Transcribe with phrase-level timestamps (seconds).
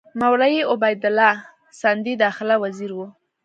[0.21, 1.33] مولوي عبیدالله
[1.81, 3.07] سندي داخله وزیر وو.